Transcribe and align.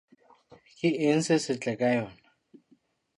Ke 0.77 0.89
eng 1.07 1.21
se 1.27 1.35
setle 1.45 1.73
ka 1.79 1.89
yona? 1.95 2.23